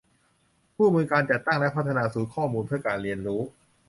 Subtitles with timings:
[0.75, 3.41] คู่มือการจัดตั้งและพัฒนาศูนย์ข้อมูลเพื่อการเรียนรู้